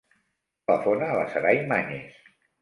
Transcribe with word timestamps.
Telefona 0.71 1.09
a 1.09 1.19
la 1.19 1.27
Saray 1.35 1.61
Mañez. 1.73 2.19